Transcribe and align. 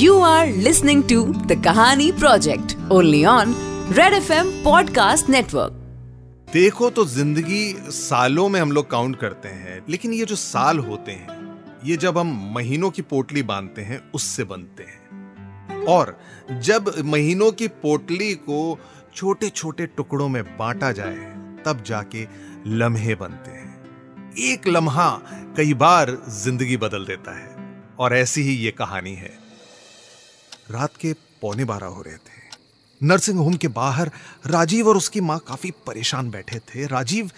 You 0.00 0.12
are 0.26 0.46
listening 0.46 1.00
to 1.08 1.16
the 1.48 1.56
Kahani 1.56 2.18
Project, 2.18 2.74
only 2.90 3.24
on 3.24 3.50
Red 3.96 4.14
FM 4.18 4.52
Podcast 4.62 5.28
Network. 5.34 5.72
देखो 6.52 6.90
तो 6.90 7.04
ज़िंदगी 7.04 7.74
सालों 7.90 8.48
में 8.48 8.60
हम 8.60 8.72
लोग 8.72 8.90
काउंट 8.90 9.16
करते 9.16 9.48
हैं, 9.48 9.84
लेकिन 9.88 10.12
ये 10.12 10.24
जो 10.24 10.36
साल 10.36 10.78
होते 10.78 11.12
हैं, 11.12 11.58
ये 11.84 11.96
जब 11.96 12.18
हम 12.18 12.52
महीनों 12.54 12.90
की 12.90 13.02
पोटली 13.02 13.42
बांधते 13.42 13.82
हैं, 13.82 14.00
उससे 14.14 14.44
बनते 14.44 14.82
हैं। 14.82 15.84
और 15.86 16.16
जब 16.50 16.92
महीनों 17.04 17.50
की 17.52 17.68
पोटली 17.68 18.34
को 18.34 18.78
छोटे 19.14 19.48
छोटे 19.48 19.86
टुकड़ों 19.86 20.28
में 20.28 20.42
बांटा 20.56 20.92
जाए, 20.92 21.34
तब 21.66 21.82
जाके 21.86 22.26
लम्हे 22.66 23.14
बनते 23.14 23.50
हैं। 23.50 24.34
एक 24.52 24.68
लम्हा 24.68 25.10
कई 25.56 25.74
बार 25.74 26.16
ज़िंदगी 26.28 26.76
बदल 26.76 27.04
देता 27.04 27.38
है, 27.38 27.56
और 27.98 28.14
ऐसी 28.14 28.42
ही 28.42 28.54
ये 28.54 28.70
कहानी 28.70 29.14
है। 29.14 29.39
रात 30.70 30.96
के 30.96 31.12
पौने 31.42 31.64
बारह 31.64 31.86
हो 31.86 32.02
रहे 32.02 32.14
थे। 32.14 32.38
नर्सिंग 33.00 33.38
होम 33.38 33.54
के 33.54 33.68
बाहर 33.68 34.10
राजीव 34.46 34.88
और 34.88 34.96
उसकी 34.96 35.20
माँ 35.20 35.38
काफ़ी 35.38 35.70
परेशान 35.86 36.30
बैठे 36.30 36.58
थे। 36.58 36.86
राजीव 36.86 37.30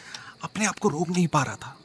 अपने 0.42 0.66
आप 0.66 0.78
को 0.78 0.88
रोक 0.88 1.08
नहीं 1.08 1.26
पा 1.28 1.42
रहा 1.42 1.56
था। 1.56 1.76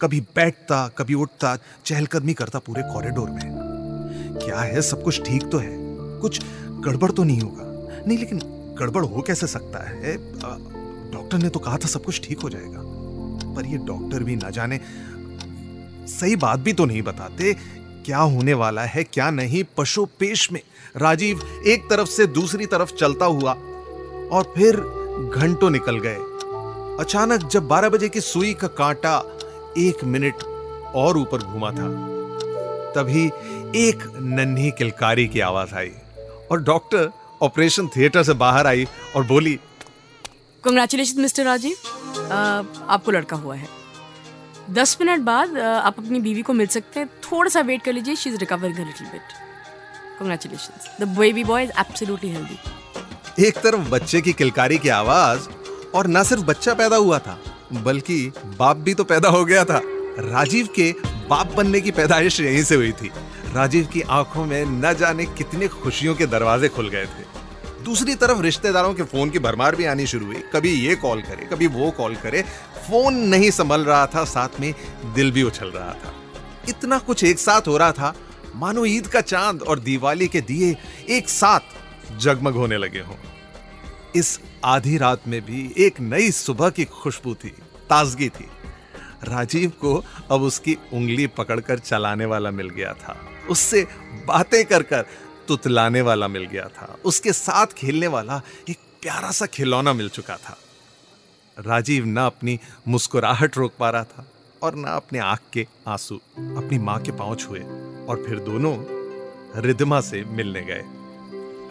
कभी 0.00 0.20
बैठता, 0.36 0.86
कभी 0.88 1.14
उठता, 1.14 1.56
चहलकदमी 1.84 2.34
करता 2.34 2.58
पूरे 2.58 2.82
कॉरिडोर 2.82 3.30
में। 3.30 4.40
क्या 4.44 4.60
है, 4.60 4.82
सब 4.82 5.02
कुछ 5.02 5.22
ठीक 5.22 5.46
तो 5.46 5.58
है? 5.58 5.76
कुछ 6.20 6.40
गड़बड़ 6.80 7.10
तो 7.10 7.24
नहीं 7.24 7.40
होगा? 7.40 7.64
नहीं, 8.06 8.18
लेकिन 8.18 8.38
गड़बड़ 8.78 9.04
हो 9.04 9.22
कैसे 9.22 9.46
सकता 9.46 9.88
है? 9.88 10.16
डॉक्टर 11.12 11.38
ने 11.38 11.48
तो 11.48 11.58
कहा 11.58 11.76
था 11.76 11.88
सब 11.88 12.04
कुछ 12.04 12.20
ठीक 12.26 12.40
हो 12.40 12.50
जाएगा। 12.50 12.82
पर 13.54 13.66
ये 13.66 13.78
डॉक्टर 13.86 14.22
भी 14.24 14.36
ना 14.36 14.50
जाने, 14.50 14.80
सही 16.08 16.36
बात 16.36 16.60
भी 16.60 16.72
तो 16.72 16.84
नहीं 16.84 17.02
बताते 17.02 17.56
क्या 18.08 18.18
होने 18.18 18.52
वाला 18.54 18.82
है, 18.82 19.02
क्या 19.04 19.28
नहीं, 19.30 19.62
पशु 19.76 20.04
पेश 20.18 20.50
में 20.52 20.60
राजीव 20.96 21.40
एक 21.66 21.82
तरफ़ 21.90 22.08
से 22.08 22.26
दूसरी 22.26 22.66
तरफ़ 22.66 22.92
चलता 22.94 23.26
हुआ 23.26 23.52
और 24.32 24.52
फिर 24.56 24.76
घंटों 25.34 25.70
निकल 25.70 25.98
गए। 25.98 26.16
अचानक 27.00 27.44
जब 27.44 27.66
12 27.68 27.88
बजे 27.88 28.08
की 28.08 28.20
सुई 28.20 28.54
का 28.54 28.68
कांटा 28.78 29.16
एक 29.78 30.04
मिनट 30.04 30.42
और 30.94 31.18
ऊपर 31.18 31.42
घूमा 31.42 31.70
था, 31.70 31.88
तभी 32.92 33.26
एक 33.76 34.10
नन्ही 34.16 34.70
किलकारी 34.70 35.26
की 35.28 35.40
आवाज़ 35.40 35.74
आई 35.74 35.92
और 36.50 36.62
डॉक्टर 36.62 37.10
ऑपरेशन 37.42 37.88
थिएटर 37.96 38.22
से 38.22 38.32
बाहर 38.34 38.66
आई 38.66 38.86
और 39.16 39.26
बोली 39.26 39.58
कंग्रेचुलेशन 40.64 41.20
मिस्टर 41.20 41.44
राजीव। 41.44 41.76
आपको 42.88 43.10
लड़का 43.10 43.36
हुआ 43.36 43.54
है। 43.54 43.77
दस 44.70 44.96
मिनट 45.00 45.20
बाद 45.20 45.56
आप 45.58 45.98
अपनी 45.98 46.18
बीवी 46.20 46.42
को 46.42 46.52
मिल 46.52 46.66
सकते 46.66 47.00
हैं। 47.00 47.08
थोड़ा 47.22 47.48
सा 47.50 47.60
वेट 47.60 47.82
कर 47.82 47.92
लीजिए 47.92 48.16
she 48.16 48.30
is 48.30 48.36
recovering 48.38 48.78
little 48.78 49.06
bit 49.06 49.32
congratulations 50.18 50.88
the 51.00 51.08
baby 51.18 51.44
boy 51.44 51.64
is 51.64 51.70
absolutely 51.80 52.30
healthy 52.30 53.46
एक 53.46 53.58
तरफ़ 53.58 53.88
बच्चे 53.90 54.20
की 54.20 54.32
किलकारी 54.32 54.78
की 54.78 54.88
आवाज़, 54.88 55.48
और 55.94 56.06
ना 56.06 56.22
सिर्फ़ 56.22 56.42
बच्चा 56.44 56.74
पैदा 56.74 56.96
हुआ 56.96 57.18
था, 57.18 57.38
बल्कि 57.72 58.32
बाप 58.58 58.76
भी 58.76 58.94
तो 58.94 59.04
पैदा 59.04 59.28
हो 59.28 59.44
गया 59.44 59.64
था। 59.64 59.80
राजीव 60.20 60.68
के 60.76 60.90
बाप 61.28 61.52
बनने 61.52 61.80
की 61.80 61.90
पैदाइश 61.90 62.40
यहीं 62.40 62.62
से 62.62 62.74
हुई 62.74 62.92
थी। 62.92 63.10
राजीव 63.54 63.86
की 63.86 64.00
आँखों 64.12 64.44
में 64.44 64.64
न 64.64 64.92
जाने 64.94 65.26
कितने 65.38 65.68
खुशियों 65.68 66.14
के 66.14 66.26
दरवाजे 66.26 66.68
खुल 66.68 66.88
गए 66.88 67.04
थे। 67.06 67.37
दूसरी 67.84 68.14
तरफ़ 68.14 68.40
रिश्तेदारों 68.40 68.94
के 68.94 69.02
फ़ोन 69.02 69.30
की 69.30 69.38
भरमार 69.38 69.76
भी 69.76 69.84
आनी 69.84 70.06
शुरू 70.06 70.26
हुई। 70.26 70.42
कभी 70.52 70.72
ये 70.72 70.94
कॉल 70.94 71.22
करे, 71.22 71.44
कभी 71.44 71.66
वो 71.66 71.90
कॉल 71.90 72.16
करे। 72.16 72.42
फ़ोन 72.88 73.14
नहीं 73.14 73.50
संभल 73.50 73.80
रहा 73.80 74.06
था, 74.06 74.24
साथ 74.24 74.48
में 74.60 74.74
दिल 75.14 75.32
भी 75.32 75.42
उछल 75.42 75.68
रहा 75.68 75.92
था। 75.92 76.14
इतना 76.68 76.98
कुछ 76.98 77.24
एक 77.24 77.38
साथ 77.38 77.60
हो 77.60 77.76
रहा 77.76 77.92
था। 77.92 78.16
मानो 78.54 78.84
ईद 78.84 79.06
का 79.06 79.20
चाँद 79.20 79.62
और 79.62 79.78
दिवाली 79.78 80.28
के 80.28 80.40
दिए 80.40 80.76
एक 81.08 81.28
साथ 81.28 81.60
जगमग 82.18 82.52
होने 82.52 82.78
लगे 82.78 83.00
हों। 83.00 83.14
इस 84.16 84.40
आधी 84.64 84.98
रात 84.98 85.22
में 85.28 85.40
भी 85.40 85.74
एक 85.78 86.00
नई 86.00 86.30
सुबह 86.30 86.70
की 86.70 86.84
खुशबू 86.84 87.34
थी, 87.34 87.48
ताजगी 87.90 88.28
थी। 88.28 88.48
राजीव 89.24 89.70
को 89.70 90.04
अब 90.30 90.42
उसकी 90.42 90.78
उंगली 90.92 91.26
पकड़कर 91.26 91.78
चलाने 91.78 92.24
वाला 92.24 92.50
मिल 92.50 92.68
गया 92.68 92.92
था। 92.92 93.20
उससे 93.50 93.86
बातें 94.26 94.64
कर 94.64 94.82
कर 94.82 95.06
तुतलाने 95.48 96.00
वाला 96.02 96.28
मिल 96.28 96.44
गया 96.44 96.68
था। 96.68 96.96
उसके 97.04 97.32
साथ 97.32 97.66
खेलने 97.66 98.06
वाला 98.06 98.40
एक 98.68 98.78
प्यारा 99.02 99.30
सा 99.30 99.46
खिलौना 99.46 99.92
मिल 99.92 100.08
चुका 100.08 100.36
था। 100.36 100.56
राजीव 101.58 102.06
ना 102.06 102.26
अपनी 102.26 102.58
मुस्कुराहट 102.88 103.56
रोक 103.56 103.72
पा 103.78 103.90
रहा 103.90 104.04
था 104.04 104.26
और 104.62 104.74
ना 104.74 104.90
अपने 104.90 105.18
आँख 105.18 105.40
के 105.52 105.66
आँसू 105.88 106.16
अपनी 106.38 106.78
माँ 106.78 107.00
के 107.00 107.12
पाँव 107.12 107.34
छुए 107.34 107.60
और 108.08 108.24
फिर 108.26 108.38
दोनों 108.38 108.76
रिद्धिमा 109.62 110.00
से 110.00 110.24
मिलने 110.24 110.62
गए। 110.62 110.82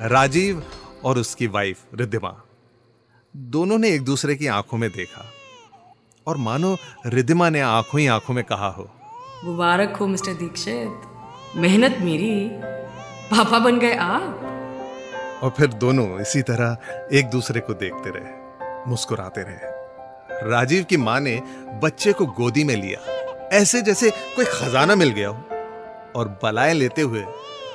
राजीव 0.07 0.63
और 1.03 1.17
उसकी 1.17 1.47
वाइफ 1.47 1.79
रिद्धिमा। 1.95 2.35
दोनों 3.35 3.77
ने 3.77 3.89
एक 3.89 4.03
दूसरे 4.05 4.35
की 4.35 4.47
आँखों 4.47 4.77
में 4.77 4.89
देखा 4.89 5.25
और 6.27 6.37
मानो 6.37 6.77
रिद्धिमा 7.05 7.49
ने 7.49 7.61
आँखों 7.61 8.01
ही 8.01 8.07
आँखों 8.07 8.33
में 8.33 8.43
कहा 8.43 8.69
हो। 8.69 8.89
मुबारक 9.43 9.97
हो 9.97 10.07
मिस्टर 10.07 10.33
दीक्षित। 10.33 11.01
मेहनत 11.55 11.97
मेरी। 12.01 12.76
पापा 13.27 13.59
बन 13.59 13.79
गए 13.79 13.95
आप। 13.95 15.39
और 15.43 15.53
फिर 15.57 15.73
दोनों 15.75 16.19
इसी 16.21 16.41
तरह 16.41 16.77
एक 17.13 17.29
दूसरे 17.29 17.59
को 17.59 17.73
देखते 17.75 18.09
रहे, 18.09 18.89
मुस्कुराते 18.89 19.41
रहे। 19.41 20.49
राजीव 20.49 20.83
की 20.83 20.97
माँ 20.97 21.19
ने 21.19 21.41
बच्चे 21.83 22.13
को 22.13 22.25
गोदी 22.33 22.63
में 22.63 22.75
लिया, 22.75 22.99
ऐसे 23.51 23.81
जैसे 23.81 24.09
कोई 24.35 24.45
खजाना 24.45 24.95
मिल 24.95 25.09
गया 25.09 25.29
हो, 25.29 25.43
और 26.15 26.27
बलाए 26.43 26.73
लेते 26.73 27.01
हुए 27.01 27.23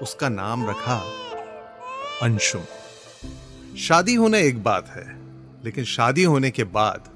उसका 0.02 0.28
नाम 0.28 0.68
रखा 0.70 0.96
अंशुम। 2.22 2.62
शादी 3.78 4.14
होना 4.14 4.38
एक 4.38 4.62
बात 4.62 4.88
है, 4.88 5.04
लेकिन 5.64 5.84
शादी 5.86 6.24
होने 6.24 6.50
के 6.50 6.64
बाद 6.72 7.10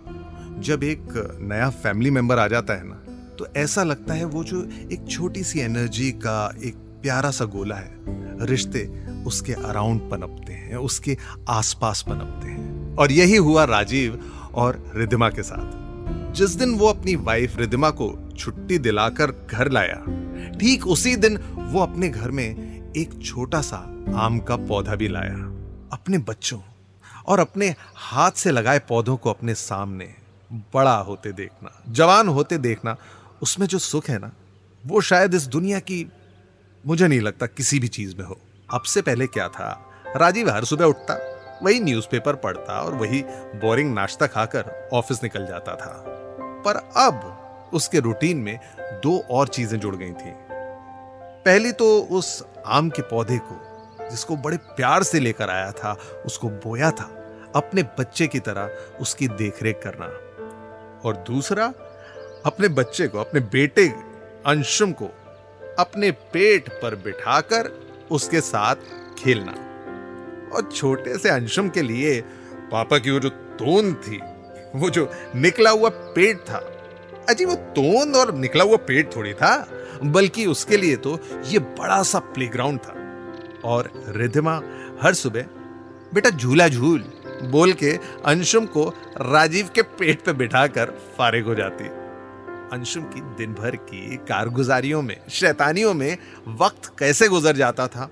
जब 0.61 0.85
एक 0.85 1.39
नया 1.43 1.69
फैमिली 1.73 2.11
मेंबर 2.11 2.39
आ 2.39 2.47
जाता 2.49 2.75
है 2.75 2.87
ना 2.87 3.03
तो 3.37 3.47
ऐसा 3.57 3.83
लगता 3.83 4.15
है 4.15 4.25
वो 4.25 4.45
जो 4.45 4.63
एक 4.93 5.07
छोटी 5.11 5.43
सी 5.45 5.61
एनर्जी 5.61 6.11
का, 6.13 6.55
एक 6.59 6.75
प्यारा 7.07 7.31
सा 7.31 7.45
गोला 7.45 7.77
है। 7.77 7.99
रिश्ते 8.47 9.07
उसके 9.25 9.53
अराउंड 9.53 10.01
पनपते 10.11 10.53
हैं, 10.53 10.77
उसके 10.77 11.19
आसपास 11.49 12.05
पनपते 12.09 12.49
हैं। 12.49 12.97
और 12.97 13.13
यही 13.13 13.37
हुआ 13.37 13.65
राजीव 13.65 14.31
और 14.55 14.93
रिदिमा 14.97 15.29
के 15.29 15.43
साथ। 15.43 15.87
जिस 16.33 16.51
दिन 16.51 16.75
वो 16.75 16.87
अपनी 16.87 17.17
वाइफ 17.17 17.57
रिदिमा 17.57 17.91
को 17.91 18.31
छुट्टी 18.39 18.79
दिलाकर 18.79 19.47
घर 19.51 19.71
लाया, 19.71 19.95
ठीक 20.59 20.87
उसी 20.87 21.17
दिन 21.17 21.37
वो 21.55 21.81
अपने 21.81 22.09
घर 22.09 22.31
में 22.31 22.51
एक 22.97 23.23
छोटा 23.25 23.61
सा 23.61 23.77
आम 24.17 24.39
का 24.39 24.57
पौधा 24.57 24.95
भी 24.95 25.09
लाया। 25.09 25.35
अपने 25.93 26.19
बच्चों 26.19 26.61
और 27.27 27.41
अपने 27.41 27.75
हाथ 27.95 28.31
से 28.31 28.51
लगाए 28.51 28.79
पौधों 28.79 29.17
को 29.17 29.31
अपने 29.31 29.55
सामने 29.55 30.15
बड़ा 30.53 30.97
होते 30.97 31.33
देखना, 31.33 31.83
जवान 31.89 32.29
होते 32.29 32.59
देखना, 32.59 32.97
उसमें 33.43 33.67
जो 33.67 33.79
सुख 33.79 34.09
है 34.09 34.19
ना, 34.19 34.33
वो 34.87 35.01
शायद 35.01 35.35
इस 35.35 35.47
दुनिया 35.47 35.79
की 35.79 36.13
मुझे 36.87 37.09
नहीं 37.09 37.21
लगता 37.21 37.47
किसी 37.47 37.79
भी 37.79 37.89
चीज़ 37.89 38.17
में 38.17 38.25
हो। 38.25 38.39
अब 38.75 38.83
से 38.83 39.03
पहले 39.03 39.27
क्या 39.27 39.49
था? 39.49 39.91
राजीव 40.17 40.51
हर 40.51 40.65
सुबह 40.65 40.85
उठता, 40.85 41.19
वही 41.63 41.81
न्यूज़पेपर 41.81 42.35
पढ़ता 42.35 42.81
और 42.81 42.95
वही 42.95 43.23
बोरिंग 43.55 43.95
नाश्ता 43.95 44.27
खाकर 44.27 44.89
ऑफ़िस 44.93 45.23
निकल 45.23 45.47
जाता 45.47 45.77
था। 45.77 46.05
पर 46.41 46.77
अब 46.97 47.43
उसके 47.75 48.01
रूटीन 48.01 48.37
में 48.37 48.61
दो 48.81 49.19
और 49.31 49.49
चीज़ें 49.49 49.81
जुड़ 49.81 49.97
गई 49.97 50.11
थी। 50.11 50.35
पहली 51.45 51.73
तो 51.73 52.01
उस 52.01 52.45
आम 52.67 52.91
के 52.91 53.03
पौधे 53.03 53.41
को, 53.43 53.61
जिसको 54.11 54.37
बड़े 54.37 54.57
प्यार 54.57 55.03
से 55.03 55.21
लेकर 55.21 55.51
आया 55.51 55.73
था, 55.73 55.97
उसको 56.27 56.49
बोया 56.49 56.91
था, 56.91 57.05
अपने 57.57 57.83
बच्चे 57.83 58.27
की 58.27 58.41
तरह 58.41 58.71
उसकी 59.01 59.29
देखरेख 59.29 59.81
करना। 59.85 60.07
और 61.09 61.17
दूसरा, 61.17 61.73
अपने 62.47 62.69
बच्चे 62.69 63.09
को, 63.09 63.19
अपने 63.19 63.41
बेटे 63.41 63.89
अंशुम 64.47 64.93
को 64.93 65.11
अपने 65.79 66.11
पेट 66.11 66.69
पर 66.69 66.95
बिठाकर 66.95 67.71
उसके 68.11 68.41
साथ 68.41 68.77
खेलना। 69.19 69.53
और 70.55 70.71
छोटे 70.75 71.19
से 71.19 71.29
अंशुम 71.29 71.69
के 71.69 71.83
लिए 71.83 72.21
पापा 72.73 72.99
की 72.99 73.11
वो 73.11 73.19
जो 73.19 73.29
तोंद 73.29 73.95
थी, 73.97 74.21
वो 74.75 74.91
जो 74.91 75.11
निकला 75.35 75.71
हुआ 75.71 75.89
पेट 75.89 76.39
था, 76.41 76.59
अजी 77.29 77.45
वो 77.45 77.55
तोंद 77.55 78.17
और 78.17 78.35
निकला 78.35 78.65
हुआ 78.65 78.77
पेट 78.77 79.17
थोड़ी 79.17 79.33
था, 79.35 79.69
बल्कि 80.05 80.47
उसके 80.47 80.77
लिए 80.77 80.97
तो 80.97 81.19
ये 81.47 81.59
बड़ा 81.59 82.03
सा 82.03 82.19
प्लेग्राउंड 82.19 82.81
था। 82.81 82.93
और 83.65 83.91
रिधिमा 84.09 84.61
हर 85.03 85.15
सुबह, 85.15 85.43
बेटा 86.15 86.31
झूला 86.31 86.69
झूल 86.69 87.05
बोल 87.43 87.73
के 87.73 87.91
अंशुम 88.25 88.67
को 88.67 88.89
राजीव 89.21 89.69
के 89.75 89.83
पेट 89.83 90.23
पे 90.23 90.33
बिठाकर 90.33 90.91
फारिग 91.19 91.45
हो 91.45 91.55
जाती। 91.55 92.06
अंशुम 92.73 93.03
की 93.05 93.21
दिन 93.37 93.53
भर 93.55 93.77
की 93.79 94.17
कारगुजारियों 94.29 95.03
में, 95.03 95.17
शैतानियों 95.31 95.93
में 95.95 96.17
वक्त 96.59 96.93
कैसे 96.99 97.29
गुजर 97.29 97.57
जाता 97.57 97.87
था, 97.89 98.11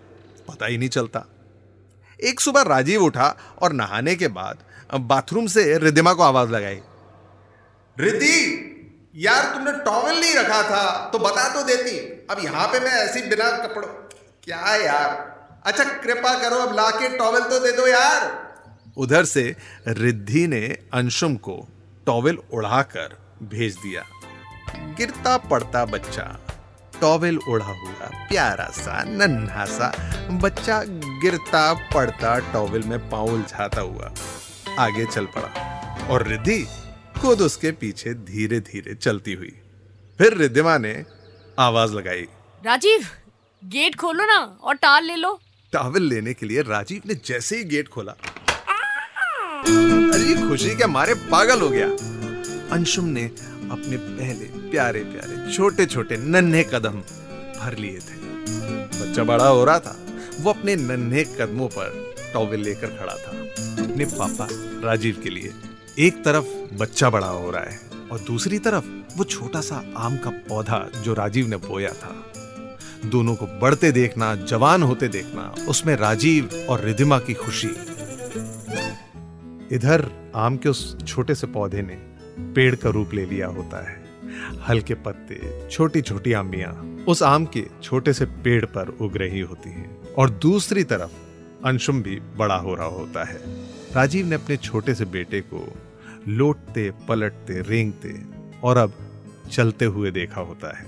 पता 0.48 0.66
ही 0.66 0.78
नहीं 0.78 0.88
चलता। 0.88 1.24
एक 2.20 2.40
सुबह 2.40 2.62
राजीव 2.62 3.02
उठा 3.04 3.26
और 3.62 3.72
नहाने 3.72 4.14
के 4.16 4.28
बाद 4.30 4.58
बाथरूम 5.02 5.46
से 5.46 5.66
रिदिमा 5.78 6.12
को 6.12 6.22
आवाज़ 6.22 6.50
लगाई। 6.50 6.80
रिद्धि 7.96 8.36
यार 9.16 9.52
तुमने 9.54 9.72
टॉवल 9.84 10.20
नहीं 10.20 10.34
रखा 10.34 10.62
था 10.62 11.10
तो 11.10 11.18
बता 11.18 11.48
तो 11.54 11.62
देती। 11.66 11.98
अब 12.30 12.44
यहाँ 12.44 12.66
पे 12.68 12.80
मैं 12.80 12.92
ऐसी 12.94 13.20
बिना 13.28 13.50
कपड़ों 13.58 13.88
क्या 14.44 14.74
यार? 14.76 15.10
अच्छा 15.64 15.84
कृपा 15.84 16.34
करो 16.40 16.56
अब 16.58 16.74
लाके 16.76 17.16
टॉवेल 17.18 17.42
तो 17.42 17.58
दे 17.58 17.72
दो 17.72 17.86
यार। 17.86 18.32
उधर 18.96 19.24
से 19.24 19.44
रिद्धि 19.88 20.46
ने 20.46 20.66
अंशुम 20.94 21.36
को 21.38 21.56
टॉवेल 22.06 22.38
उड़ाकर 22.52 23.16
भेज 23.42 23.76
दिया। 23.76 24.02
गिरता 24.98 25.36
पड़ता 25.36 25.84
बच्चा। 25.84 26.24
टॉवेल 27.00 27.38
उड़ा 27.38 27.64
हुआ 27.64 28.08
प्यारा 28.28 28.66
सा 28.66 29.02
नन्हा 29.02 29.64
सा। 29.64 29.90
बच्चा 30.32 30.82
गिरता 31.22 31.72
पड़ता 31.94 32.38
टॉवेल 32.52 32.82
में 32.82 32.98
पाँव 33.10 33.32
उलझाता 33.32 33.80
हुआ। 33.80 34.12
आगे 34.78 35.04
चल 35.06 35.26
पड़ा 35.26 36.06
और 36.10 36.26
रिद्धि 36.26 36.66
खुद 37.20 37.40
उसके 37.40 37.70
पीछे 37.72 38.14
धीरे 38.14 38.60
धीरे 38.60 38.94
चलती 38.94 39.32
हुई। 39.32 39.52
फिर 40.18 40.36
रिद्धिमा 40.36 40.78
ने 40.78 41.04
आवाज़ 41.58 41.92
लगाई। 41.92 42.26
राजीव 42.66 43.06
गेट 43.64 43.96
खोलो 43.96 44.24
ना 44.24 44.38
और 44.62 44.74
टाल 44.74 45.04
ले 45.04 45.16
लो। 45.16 45.40
टावल 45.72 46.02
लेने 46.02 46.34
के 46.34 46.46
लिए 46.46 46.62
राजीव 46.62 47.02
ने 47.06 47.14
जैसे 47.14 47.56
ही 47.56 47.64
गेट 47.64 47.88
खोला। 47.88 48.12
अरे 50.14 50.48
खुशी 50.48 50.74
के 50.76 50.86
मारे 50.86 51.14
पागल 51.14 51.60
हो 51.60 51.68
गया। 51.68 51.86
अंशुम 52.74 53.04
ने 53.04 53.30
अपने 53.74 53.96
पहले 53.96 54.70
प्यारे 54.70 55.00
प्यारे 55.00 55.52
छोटे 55.52 55.86
छोटे 55.86 56.16
नन्हे 56.16 56.64
कदम 56.64 57.00
भर 57.60 57.76
लिए 57.78 57.98
थे। 57.98 58.16
बच्चा 59.00 59.24
बड़ा 59.24 59.48
हो 59.48 59.64
रहा 59.64 59.78
था। 59.78 59.96
वो 60.40 60.50
अपने 60.50 60.76
नन्हे 60.76 61.24
कदमों 61.24 61.68
पर 61.68 62.14
टॉवेल 62.34 62.60
लेकर 62.60 62.86
खड़ा 62.86 63.14
था। 63.14 63.30
अपने 63.84 64.04
पापा 64.04 64.48
राजीव 64.88 65.20
के 65.22 65.30
लिए 65.30 65.52
एक 65.98 66.24
तरफ़ 66.24 66.76
बच्चा 66.76 67.10
बड़ा 67.10 67.26
हो 67.26 67.50
रहा 67.50 67.62
है 67.62 67.80
और 68.12 68.20
दूसरी 68.20 68.58
तरफ़ 68.58 68.84
वो 69.18 69.24
छोटा 69.24 69.60
सा 69.60 69.92
आम 69.96 70.16
का 70.16 70.30
पौधा 70.30 70.88
जो 71.02 71.14
राजीव 71.14 71.48
ने 71.48 71.56
बोया 71.56 71.92
था। 71.92 72.32
दोनों 73.04 73.34
को 73.34 73.46
बढ़ते 73.46 73.92
देखना, 73.92 74.34
जवान 74.34 74.82
होते 74.82 75.08
देखना, 75.08 75.54
उसमें 75.68 75.96
राजीव 75.96 76.66
और 76.68 76.80
रिधिमा 76.80 77.18
की 77.18 77.34
खुशी। 77.34 77.70
इधर 79.72 80.32
आम 80.36 80.56
के 80.56 80.68
उस 80.68 80.96
छोटे 81.06 81.34
से 81.34 81.46
पौधे 81.46 81.82
ने 81.82 82.13
पेड़ 82.40 82.74
का 82.74 82.90
रूप 82.90 83.14
ले 83.14 83.26
लिया 83.26 83.46
होता 83.46 83.90
है। 83.90 84.04
हल्के 84.68 84.94
पत्ते 84.94 85.68
छोटी 85.70 86.00
छोटी 86.00 86.32
आमियाँ 86.32 87.04
उस 87.08 87.22
आम 87.22 87.46
के 87.46 87.66
छोटे 87.82 88.12
से 88.12 88.24
पेड़ 88.24 88.64
पर 88.64 88.88
उग 88.88 89.16
रही 89.16 89.40
होती 89.40 89.70
हैं। 89.70 90.12
और 90.12 90.30
दूसरी 90.30 90.84
तरफ़ 90.84 91.10
अंशुम 91.64 92.02
भी 92.02 92.20
बड़ा 92.36 92.56
हो 92.56 92.74
रहा 92.74 92.86
होता 92.86 93.24
है। 93.24 93.36
राजीव 93.92 94.26
ने 94.26 94.34
अपने 94.34 94.56
छोटे 94.56 94.94
से 94.94 95.04
बेटे 95.04 95.40
को 95.40 95.72
लोटते, 96.28 96.92
पलटते, 97.08 97.60
रेंगते 97.60 98.20
और 98.62 98.76
अब 98.76 98.92
चलते 99.50 99.84
हुए 99.84 100.10
देखा 100.10 100.40
होता 100.40 100.78
है। 100.78 100.86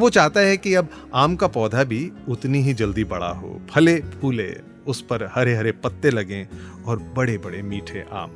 वो 0.00 0.10
चाहता 0.10 0.40
है 0.40 0.56
कि 0.56 0.74
अब 0.74 0.88
आम 1.14 1.36
का 1.36 1.46
पौधा 1.46 1.84
भी 1.84 2.12
उतनी 2.28 2.62
ही 2.62 2.74
जल्दी 2.74 3.04
बड़ा 3.04 3.28
हो। 3.28 3.60
फले, 3.74 4.00
फूले, 4.00 4.56
उस 4.86 5.00
पर 5.00 5.30
हरे 5.34 5.54
हरे 5.54 5.72
पत्ते 5.72 6.10
लगें 6.10 6.48
और 6.82 6.98
बड़े 6.98 7.38
बड़े 7.38 7.62
मीठे 7.62 8.04
आम। 8.12 8.30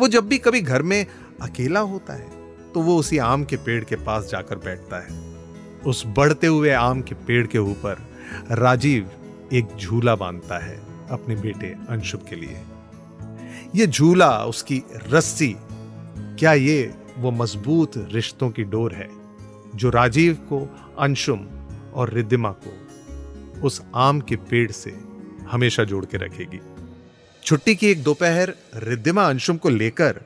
वो 0.00 0.08
जब 0.08 0.28
भी 0.28 0.38
कभी 0.38 0.60
घर 0.60 0.82
में 0.82 1.06
अकेला 1.42 1.80
होता 1.80 2.14
है 2.14 2.28
तो 2.74 2.80
वो 2.80 2.96
उसी 2.98 3.18
आम 3.18 3.44
के 3.44 3.56
पेड़ 3.56 3.82
के 3.84 3.96
पास 3.96 4.28
जाकर 4.30 4.56
बैठता 4.56 5.00
है। 5.00 5.24
उस 5.82 6.02
बढ़ते 6.06 6.46
हुए 6.46 6.70
आम 6.70 7.00
के 7.02 7.14
पेड़ 7.26 7.46
के 7.46 7.58
ऊपर 7.58 8.06
राजीव 8.50 9.10
एक 9.52 9.76
झूला 9.76 10.14
बांधता 10.14 10.58
है 10.58 10.76
अपने 11.10 11.34
बेटे 11.36 11.74
अंशुभ 11.88 12.24
के 12.30 12.36
लिए। 12.36 12.62
ये 13.74 13.86
झूला, 13.86 14.44
उसकी 14.44 14.82
रस्सी, 15.08 15.54
क्या 15.58 16.52
ये 16.52 16.94
वो 17.18 17.30
मज़बूत 17.30 17.92
रिश्तों 18.12 18.50
की 18.50 18.64
डोर 18.64 18.94
है, 18.94 19.08
जो 19.74 19.90
राजीव 19.90 20.34
को, 20.34 20.60
अंशुम 20.98 21.46
और 21.94 22.12
रिद्धिमा 22.12 22.50
को 22.64 23.62
उस 23.66 23.82
आम 23.94 24.20
के 24.20 24.36
पेड़ 24.36 24.70
से 24.70 24.98
हमेशा 25.50 25.84
जोड़ 25.84 26.04
के 26.04 26.16
रखेगी। 26.16 26.60
छुट्टी 27.42 27.74
की 27.74 27.86
एक 27.86 28.02
दोपहर 28.02 28.54
रिद्धिमा 28.76 29.24
अंशुम 29.24 29.56
को 29.56 29.68
लेकर 29.68 30.20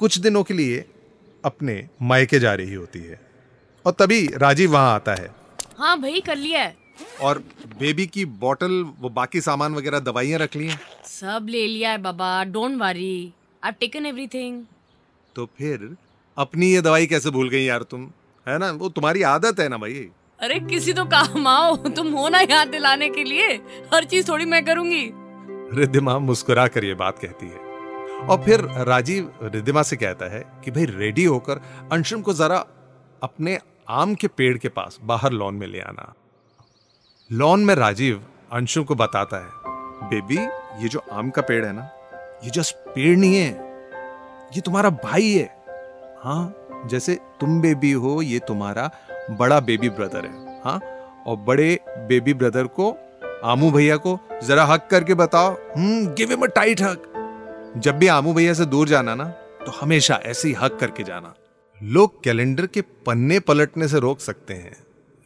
कुछ 0.00 0.18
दिनों 0.18 0.42
के 0.44 0.54
लिए 0.54 0.84
अपने 1.44 1.82
मायके 2.02 2.38
जा 2.38 2.54
रही 2.54 2.74
होती 2.74 2.98
है। 2.98 3.20
और 3.84 3.92
तभी 3.92 4.26
राजीव 4.36 4.72
वहाँ 4.72 4.94
आता 4.94 5.14
है। 5.14 5.28
हाँ 5.78 6.00
भाई 6.00 6.20
कर 6.20 6.36
लिया 6.36 6.62
है। 6.62 6.76
और 7.20 7.38
बेबी 7.78 8.06
की 8.06 8.24
बोतल 8.42 8.72
वो 9.00 9.08
बाकी 9.10 9.40
सामान 9.40 9.74
वगैरह 9.74 10.00
दवाइयाँ 10.00 10.38
रख 10.38 10.56
ली 10.56 10.68
हैं। 10.68 10.80
सब 11.06 11.46
ले 11.50 11.66
लिया 11.66 11.90
है 11.90 11.98
बाबा 11.98 12.42
don't 12.44 12.80
worry 12.80 13.32
I 13.62 13.72
taken 13.80 14.06
everything 14.06 14.62
तो 15.36 15.46
फिर 15.58 15.88
अपनी 16.36 16.72
ये 16.72 16.80
दवाई 16.80 17.06
कैसे 17.06 17.30
भूल 17.30 17.48
गई 17.48 17.62
यार 17.64 17.82
तुम? 17.82 18.10
है 18.46 18.58
ना? 18.58 18.70
वो 18.70 18.88
तुम्हारी 18.88 19.22
आदत 19.22 19.60
है 19.60 19.68
ना 19.68 19.76
भाई? 19.76 20.08
अरे 20.40 20.58
किसी 20.60 20.92
तो 20.92 21.04
काम 21.04 21.46
आओ 21.46 21.76
तुम 21.88 22.12
हो 22.12 22.28
ना 22.28 22.40
याद 22.40 22.68
दिलाने 22.68 23.08
के 23.10 23.24
लिए। 23.24 23.52
हर 23.94 24.04
चीज़ 24.04 24.28
थोड़ी 24.28 24.44
मैं 24.44 24.64
करूँगी। 24.64 25.04
रिद्धिमा 25.78 26.18
मुस्कुरा 26.18 26.66
कर 26.68 26.84
ये 26.84 26.94
बात 26.94 27.18
कहती 27.18 27.46
है। 27.46 27.63
और 28.24 28.42
फिर 28.44 28.60
राजीव 28.86 29.32
रिद्धिमा 29.42 29.82
से 29.82 29.96
कहता 29.96 30.26
है 30.26 30.40
कि 30.64 30.70
भाई 30.70 30.84
रेडी 30.86 31.24
होकर 31.24 31.60
अंशुम 31.92 32.20
को 32.22 32.32
जरा 32.32 32.64
अपने 33.22 33.58
आम 33.90 34.14
के 34.14 34.28
पेड़ 34.28 34.56
के 34.58 34.68
पास, 34.68 34.98
बाहर 35.02 35.32
लॉन 35.32 35.54
में 35.54 35.66
ले 35.66 35.80
आना। 35.80 36.12
लॉन 37.30 37.64
में 37.64 37.74
राजीव 37.74 38.22
अंशुम 38.52 38.84
को 38.84 38.94
बताता 38.94 39.36
है, 39.36 40.08
बेबी, 40.10 40.38
ये 40.82 40.88
जो 40.88 41.02
आम 41.12 41.30
का 41.30 41.42
पेड़ 41.42 41.64
है 41.64 41.72
ना, 41.72 41.88
ये 42.44 42.50
जस्ट 42.50 42.76
पेड़ 42.88 43.16
नहीं 43.18 43.34
है, 43.34 43.50
ये 44.54 44.60
तुम्हारा 44.60 44.90
भाई 45.04 45.32
है। 45.32 45.46
हाँ 46.24 46.54
जैसे 46.86 47.14
तुम 47.40 47.60
बेबी 47.60 47.92
हो, 47.92 48.20
ये 48.22 48.38
तुम्हारा 48.38 48.90
बड़ा 49.30 49.60
बेबी 49.60 49.88
ब्रदर 49.90 50.26
है। 50.26 50.60
हाँ 50.62 50.80
और 51.26 51.36
बड़े 51.38 51.78
बेबी 52.08 52.34
ब्रदर 52.34 52.66
को, 52.78 52.94
आमू 53.44 53.70
भैया 53.70 53.96
को 53.96 54.18
जरा 54.42 54.64
हक 54.64 54.86
करके 54.90 55.14
बताओ। 55.14 55.52
हम्म 55.76 56.06
give 56.08 56.30
him 56.30 56.42
a 56.42 56.46
tight 56.46 56.82
hug 56.82 57.10
जब 57.74 57.96
भी 57.98 58.06
आमू 58.06 58.32
भैया 58.34 58.52
से 58.54 58.64
दूर 58.64 58.88
जाना 58.88 59.14
ना 59.14 59.24
तो 59.60 59.72
हमेशा 59.72 60.14
ऐसे 60.24 60.48
ही 60.48 60.54
हक 60.54 60.76
करके 60.80 61.02
जाना। 61.02 61.34
लोग 61.80 62.22
कैलेंडर 62.24 62.66
के 62.66 62.80
पन्ने 63.06 63.38
पलटने 63.40 63.88
से 63.88 64.00
रोक 64.00 64.20
सकते 64.20 64.54
हैं, 64.54 64.76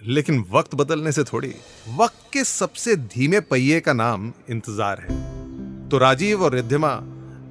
लेकिन 0.03 0.45
वक्त 0.53 0.75
बदलने 0.75 1.13
से 1.13 1.25
थोड़ी। 1.25 1.53
वक्त 1.97 2.25
के 2.33 2.45
सबसे 2.45 2.97
धीमे 2.97 3.41
पहिए 3.43 3.81
का 3.81 3.93
नाम 3.93 4.33
इंतज़ार 4.51 5.01
है। 5.01 5.89
तो 5.89 5.99
राजीव 5.99 6.45
और 6.45 6.55
रिद्धिमा 6.55 6.95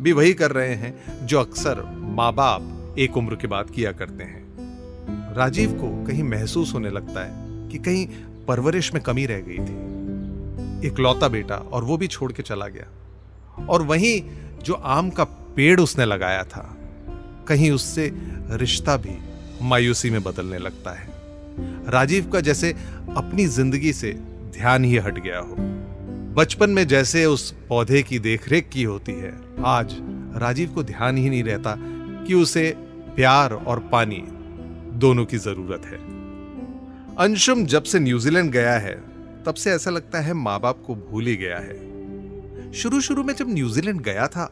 भी 0.02 0.12
वही 0.12 0.34
कर 0.34 0.52
रहे 0.52 0.74
हैं, 0.74 1.26
जो 1.26 1.40
अक्सर 1.40 1.84
माँ 2.16 2.34
बाप 2.34 2.96
एक 3.00 3.18
उम्र 3.18 3.36
के 3.36 3.48
बाद 3.48 3.70
किया 3.70 3.92
करते 3.92 4.24
हैं। 4.24 5.36
राजीव 5.36 5.74
को 5.74 6.06
कहीं 6.06 6.24
महसूस 6.26 6.74
होने 6.74 6.90
लगता 6.90 7.26
है 7.26 7.70
कि 7.70 7.78
कहीं 7.80 8.08
परवरिश 8.48 8.94
में 8.94 9.04
कमी 9.04 9.26
रह 9.26 9.42
गई 9.48 9.58
थी। 9.60 10.88
इकलौता 10.88 11.28
बेटा 11.28 11.56
और 11.56 11.84
वो 11.84 11.98
भी 11.98 12.08
छोड़ 12.08 12.32
के 12.32 12.44
चला 12.44 12.68
गया। 12.68 12.94
और 13.70 13.82
वहीं 13.82 14.22
जो 14.64 14.74
आम 14.74 15.10
का 15.10 15.24
पेड़ 15.56 15.80
उसने 15.82 16.06
लगाया 16.06 16.44
था, 16.44 16.78
कहीं 17.48 17.72
उससे 17.72 18.12
रिश्ता 18.52 18.98
भी 18.98 19.18
मायूसी 19.62 20.10
में 20.10 20.24
बदलने 20.24 20.58
लगता 20.58 20.92
है। 20.92 21.16
राजीव 21.92 22.30
का 22.30 22.40
जैसे 22.40 22.72
अपनी 23.18 23.46
ज़िंदगी 23.46 23.94
से 23.94 24.12
ध्यान 24.58 24.84
ही 24.84 24.98
हट 24.98 25.20
गया 25.20 25.40
हो। 25.40 25.56
बचपन 26.34 26.70
में 26.70 26.88
जैसे 26.88 27.26
उस 27.26 27.52
पौधे 27.70 28.04
की 28.04 28.20
देखरेख 28.20 28.70
की 28.70 28.84
होती 28.84 29.12
है, 29.12 29.34
आज 29.66 29.96
राजीव 30.38 30.70
को 30.70 30.84
ध्यान 30.84 31.18
ही 31.18 31.30
नहीं 31.30 31.44
रहता 31.44 31.76
कि 32.28 32.34
उसे 32.34 32.74
प्यार 33.16 33.54
और 33.54 33.80
पानी 33.92 34.24
दोनों 35.00 35.26
की 35.26 35.38
ज़रूरत 35.38 35.86
है। 35.86 35.98
अंशुम 37.18 37.66
जब 37.66 37.84
से 37.84 38.00
न्यूजीलैंड 38.00 38.52
गया 38.52 38.78
है, 38.78 38.96
तब 39.46 39.54
से 39.54 39.72
ऐसा 39.72 39.92
लगता 39.92 40.20
है 40.20 40.34
माँ 40.34 40.60
बाप 40.60 40.84
को 40.88 40.96
भूल 40.96 41.28
ही 41.28 41.36
गया 41.36 41.58
है। 41.58 41.97
शुरू 42.74 43.02
शुरू 43.02 43.24
में 43.24 43.34
जब 43.34 43.50
न्यूजीलैंड 43.50 44.02
गया 44.02 44.28
था 44.28 44.46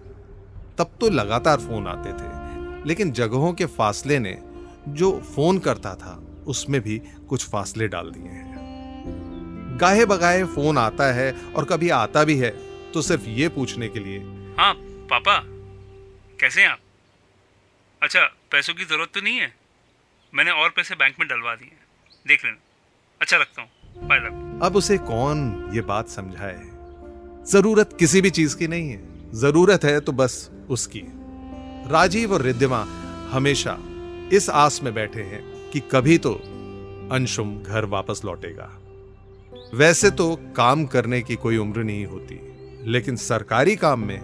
तब 0.77 0.97
तो 1.01 1.09
लगातार 1.09 1.57
फ़ोन 1.57 1.87
आते 1.87 2.13
थे। 2.13 2.87
लेकिन 2.87 3.11
जगहों 3.11 3.53
के 3.53 3.65
फासले 3.65 4.19
ने 4.19 4.37
जो 4.89 5.11
फ़ोन 5.35 5.59
करता 5.59 5.93
था 5.95 6.15
उसमें 6.47 6.81
भी 6.81 6.97
कुछ 7.29 7.49
फासले 7.49 7.87
डाल 7.87 8.11
दिए 8.11 8.31
हैं। 8.31 9.77
गाहे 9.81 10.05
बगाए 10.05 10.43
फ़ोन 10.45 10.77
आता 10.77 11.11
है 11.13 11.31
और 11.55 11.65
कभी 11.65 11.89
आता 11.89 12.23
भी 12.23 12.37
है 12.37 12.49
तो 12.91 13.01
सिर्फ़ 13.01 13.23
ये 13.29 13.49
पूछने 13.49 13.89
के 13.89 13.99
लिए। 13.99 14.19
हाँ 14.57 14.73
पापा 15.09 15.39
कैसे 16.39 16.61
हैं 16.61 16.69
आप? 16.69 16.79
अच्छा 18.01 18.25
पैसों 18.51 18.73
की 18.73 18.85
ज़रूरत 18.85 19.09
तो 19.13 19.21
नहीं 19.21 19.37
है। 19.37 19.53
मैंने 20.33 20.51
और 20.51 20.69
पैसे 20.69 20.95
बैंक 20.95 21.15
में 21.19 21.27
डलवा 21.27 21.55
दिए 21.55 21.71
देख 22.27 22.45
लेना। 22.45 22.57
अच्छा 23.21 23.37
रखता 23.37 23.61
हूँ। 23.61 24.07
बाय 24.07 24.19
अब 24.67 24.75
उसे 24.75 24.97
कौन 24.97 25.71
ये 25.73 25.81
बात 25.81 26.09
समझाए? 26.09 26.74
ज़रूरत 27.51 27.89
किसी 27.99 28.21
भी 28.21 28.29
चीज़ 28.29 28.55
की 28.57 28.67
नहीं 28.67 28.89
है। 28.89 29.31
ज़रूरत 29.33 29.83
है 29.83 29.99
तो 29.99 30.11
बस 30.11 30.51
उसकी। 30.69 31.01
राजीव 31.87 32.33
और 32.33 32.41
रिद्धिमा 32.41 32.85
हमेशा 33.31 33.77
इस 34.33 34.49
आस 34.49 34.83
में 34.83 34.93
बैठे 34.93 35.21
हैं 35.21 35.69
कि 35.73 35.79
कभी 35.91 36.17
तो 36.17 36.33
अंशुम 37.11 37.63
घर 37.63 37.85
वापस 37.85 38.21
लौटेगा। 38.25 38.69
वैसे 39.73 40.11
तो 40.11 40.39
काम 40.57 40.85
करने 40.85 41.21
की 41.21 41.35
कोई 41.35 41.57
उम्र 41.57 41.83
नहीं 41.83 42.05
होती, 42.05 42.39
लेकिन 42.91 43.15
सरकारी 43.15 43.75
काम 43.75 44.07
में 44.07 44.19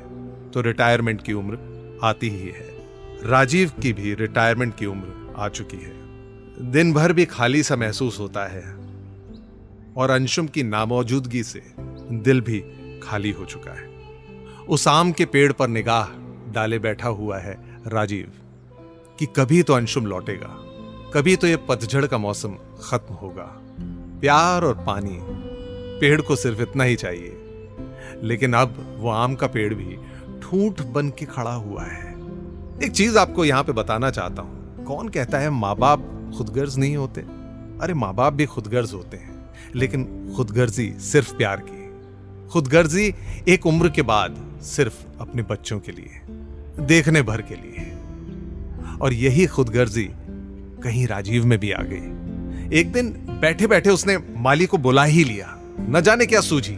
तो 0.54 0.62
रिटायरमेंट 0.62 1.24
की 1.24 1.34
उम्र 1.34 1.58
आती 2.04 2.30
ही 2.30 2.48
है। 2.48 2.70
राजीव 3.26 3.72
की 3.82 3.94
भी 3.94 4.14
रिटायरमेंट 4.14 4.76
की 4.76 4.86
उम्र 4.86 5.34
आ 5.38 5.48
चुकी 5.50 5.78
है। 5.78 6.72
दिन 6.72 6.94
भर 6.94 7.14
भी 7.14 7.26
खाली 7.26 7.64
सा 7.64 7.76
महसूस 7.76 8.20
होता 8.20 8.48
है। 8.48 8.76
और 9.98 10.10
अंशुम 10.10 10.48
की 10.48 10.64
नामौजूदगी 10.64 11.44
से 11.44 11.62
दिल 12.12 12.42
भी 12.42 12.64
खाली 13.04 13.32
हो 13.32 13.46
चुका 13.46 13.72
है। 13.72 13.90
उस 14.70 14.88
आम 14.88 15.12
के 15.12 15.26
पेड़ 15.26 15.52
पर 15.52 15.68
निगाह 15.68 16.10
डाले 16.54 16.80
बैठा 16.80 17.10
हुआ 17.10 17.38
है 17.40 17.58
राजीव 17.88 18.32
कि 19.20 19.26
कभी 19.36 19.62
तो 19.64 19.74
अंशुम 19.74 20.06
लौटेगा, 20.06 20.48
कभी 21.14 21.36
तो 21.36 21.48
यह 21.48 21.58
पतझड़ 21.70 22.06
का 22.06 22.18
मौसम 22.18 22.56
खत्म 22.82 23.14
होगा। 23.14 23.50
प्यार 24.22 24.64
और 24.64 24.84
पानी, 24.88 25.18
पेड़ 26.00 26.22
को 26.22 26.36
सिर्फ़ 26.36 26.62
इतना 26.62 26.84
ही 26.84 26.96
चाहिए। 26.96 27.38
लेकिन 28.24 28.54
अब 28.54 28.76
वो 29.00 29.10
आम 29.10 29.36
का 29.36 29.48
पेड़ 29.48 29.74
भी 29.74 29.98
ठूठ 30.42 30.82
बन 30.88 31.10
के 31.10 31.26
खड़ा 31.26 31.54
हुआ 31.54 31.84
है। 31.84 32.10
एक 32.84 32.92
चीज़ 32.92 33.18
आपको 33.18 33.46
यहाँ 33.46 33.64
पे 33.64 33.72
बताना 33.72 34.10
चाहता 34.12 34.42
हूँ। 34.42 34.84
कौन 34.86 35.10
कहता 35.10 35.40
है 35.40 35.50
माँ 35.50 35.76
बाप 35.76 36.08
खुदगर्ज 36.38 36.78
नहीं 36.78 36.96
होते? 36.96 37.22
अरे 37.82 37.94
माँ 37.94 38.14
बाप 38.14 38.34
भी 38.34 38.46
खुदगर्ज 38.46 38.94
होते 38.94 39.18
हैं, 39.18 39.52
लेकिन 39.76 40.34
खुदगर्जी 40.36 40.92
सिर्फ़ 41.02 41.36
प्यार 41.36 41.62
की। 41.62 41.81
खुदगर्जी 42.52 43.16
एक 43.48 43.66
उम्र 43.66 43.90
के 43.90 44.02
बाद 44.02 44.60
सिर्फ़ 44.64 45.22
अपने 45.22 45.42
बच्चों 45.42 45.80
के 45.80 45.92
लिए 45.92 46.22
देखने 46.86 47.22
भर 47.22 47.42
के 47.42 47.56
लिए। 47.56 47.92
और 49.02 49.14
यही 49.14 49.46
खुदगर्जी 49.46 50.10
कहीं 50.84 51.08
राजीव 51.08 51.46
में 51.46 51.60
भी 51.60 51.72
आ 51.72 51.82
गई। 51.82 52.78
एक 52.80 52.92
दिन 52.92 53.10
बैठे 53.14 53.68
बैठे 53.68 53.90
उसने 53.90 54.18
माली 54.18 54.66
को 54.66 54.78
बुला 54.78 55.04
ही 55.04 55.24
लिया। 55.24 55.58
न 55.80 56.02
जाने 56.02 56.26
क्या 56.26 56.42
सूझी। 56.42 56.76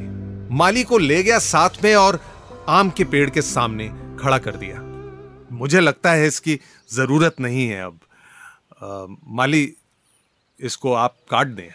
माली 0.56 0.84
को 0.84 0.98
ले 0.98 1.24
गया 1.24 1.40
साथ 1.40 1.70
में 1.84 1.96
और 1.96 2.20
आम 2.70 2.90
के 2.90 3.04
पेड़ 3.04 3.30
के 3.30 3.42
सामने 3.42 3.88
खड़ा 4.20 4.38
कर 4.38 4.56
दिया। 4.56 4.82
मुझे 5.56 5.80
लगता 5.80 6.12
है 6.12 6.28
इसकी 6.28 6.60
ज़रूरत 6.94 7.36
नहीं 7.40 7.68
है 7.68 7.86
अब। 7.86 8.00
आ, 8.84 9.16
माली 9.28 9.74
इसको 10.60 10.94
आप 10.94 11.16
काट 11.30 11.48
दें। 11.48 11.74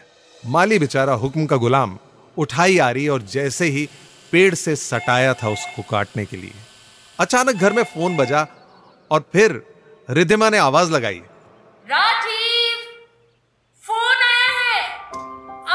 माली 0.50 0.78
बेचारा 0.78 1.12
हुक्म 1.12 1.46
का 1.46 1.56
गुलाम 1.56 1.98
उठाई 2.38 2.78
आ 2.78 2.90
रही 2.90 3.08
और 3.08 3.22
जैसे 3.22 3.64
ही 3.66 3.88
पेड़ 4.32 4.54
से 4.54 4.76
सटाया 4.76 5.34
था 5.34 5.48
उसको 5.48 5.82
काटने 5.82 6.24
के 6.24 6.36
लिए। 6.36 6.52
अचानक 7.20 7.54
घर 7.54 7.72
में 7.72 7.82
फ़ोन 7.82 8.16
बजा 8.16 8.46
और 9.10 9.24
फिर 9.32 9.62
रिधिमा 10.10 10.50
ने 10.50 10.58
आवाज़ 10.58 10.90
लगाई। 10.90 11.20
राजीव 11.86 12.76
फ़ोन 13.82 14.22
आया 14.24 14.52
है। 14.60 14.82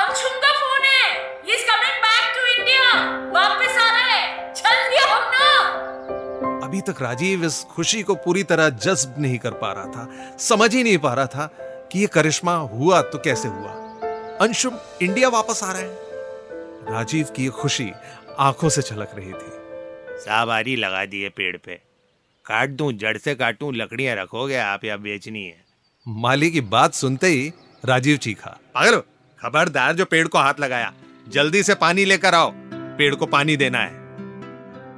अंशुम 0.02 0.38
का 0.40 0.52
फ़ोन 0.54 0.86
है। 0.86 1.10
He 1.46 1.54
is 1.54 1.66
coming 1.66 1.98
back 2.04 2.36
to 2.36 2.46
India 2.54 2.92
वापस 3.32 3.78
आ 3.78 3.92
रहा 3.92 4.06
है। 4.06 4.54
जल्दी 4.54 4.98
आओ 4.98 5.20
ना। 5.32 6.66
अभी 6.68 6.82
तक 6.82 7.02
राजीव 7.02 7.46
इस 7.46 7.64
खुशी 7.64 8.04
को 8.04 8.16
पूरी 8.16 8.44
तरह 8.44 8.70
जज्ब 8.70 9.16
नहीं 9.18 9.40
कर 9.40 9.52
पा 9.52 9.74
रहा 9.74 9.86
था 9.86 10.38
समझ 10.40 10.74
ही 10.76 10.84
नहीं 10.84 10.98
पा 10.98 11.14
रहा 11.14 11.26
था 11.26 11.46
कि 11.92 12.00
ये 12.00 12.08
करिश्मा 12.08 12.56
हुआ 12.56 13.02
तो 13.02 13.18
कैसे 13.18 13.48
हुआ। 13.48 13.72
अंशुम 14.42 14.78
इंडिया 15.02 15.30
वापस 15.30 15.64
आ 15.64 15.72
रहे 15.72 15.82
है। 15.82 16.03
राजीव 16.90 17.28
की 17.36 17.48
खुशी 17.48 17.92
आँखों 18.40 18.70
से 18.70 18.82
छलक 18.82 19.12
रही 19.16 19.32
थी। 19.34 20.20
साबारी 20.20 20.76
लगा 20.76 21.06
दिए 21.06 21.30
पेड़ 21.30 21.58
पे। 21.58 21.76
काट 22.46 22.70
दूँ 22.70 22.94
जड़ 22.94 23.18
से 23.18 23.36
काटूं 23.36 23.74
लकड़ियाँ 23.76 24.16
रखोगे 24.16 24.58
आप 24.58 24.86
या 24.86 24.98
बेचनी 24.98 25.44
है। 25.44 25.64
माली 26.08 26.52
की 26.52 26.62
बात 26.62 26.94
सुनते 26.94 27.28
ही 27.28 27.52
राजीव 27.86 28.18
चीखा। 28.18 28.60
पागल 28.76 28.96
हो? 28.96 29.02
खबरदार 29.42 29.94
जो 29.94 30.06
पेड़ 30.06 30.28
को 30.28 30.38
हाथ 30.38 30.54
लगाया 30.60 30.94
जल्दी 31.30 31.64
से 31.64 31.76
पानी 31.76 32.06
लेकर 32.06 32.36
आओ 32.36 32.52
पेड़ 32.98 33.16
को 33.16 33.26
पानी 33.26 33.58
देना 33.58 33.80
है। 33.80 33.94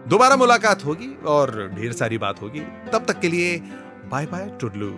दोबारा 0.08 0.36
मुलाकात 0.36 0.86
होगी 0.86 1.16
और 1.26 1.72
ढेर 1.74 1.94
सारी 1.94 2.18
बात 2.18 2.42
होगी। 2.42 2.60
तब 2.94 3.06
तक 3.08 3.20
के 3.20 3.30
लिए 3.30 3.58
bye 4.06 4.26
bye 4.26 4.58
toodaloo. 4.62 4.98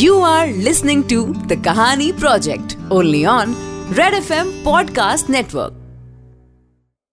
You 0.00 0.12
are 0.24 0.48
listening 0.66 1.02
to 1.08 1.20
the 1.48 1.56
Kahani 1.66 2.12
Project 2.18 2.74
only 2.92 3.22
on 3.38 3.69
Red 3.98 4.14
FM 4.14 4.62
Podcast 4.62 5.28
Network. 5.28 5.79